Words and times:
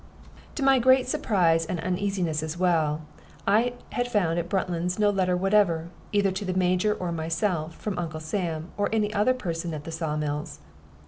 To 0.55 0.63
my 0.63 0.79
great 0.79 1.07
surprise, 1.07 1.63
and 1.63 1.79
uneasiness 1.79 2.41
as 2.41 2.57
well, 2.57 3.01
I 3.47 3.73
had 3.91 4.11
found 4.11 4.39
at 4.39 4.49
Bruntlands 4.49 4.97
no 4.97 5.11
letter 5.11 5.37
whatever, 5.37 5.89
either 6.11 6.31
to 6.31 6.43
the 6.43 6.55
Major 6.57 6.95
or 6.95 7.11
myself, 7.11 7.75
from 7.75 7.99
Uncle 7.99 8.19
Sam 8.19 8.71
or 8.77 8.89
any 8.91 9.13
other 9.13 9.35
person 9.35 9.75
at 9.75 9.83
the 9.83 9.91
saw 9.91 10.17
mills. 10.17 10.59